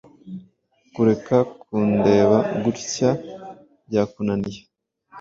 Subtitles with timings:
[0.93, 3.09] Kureka kundeba gutya
[3.87, 4.59] byakunaniye.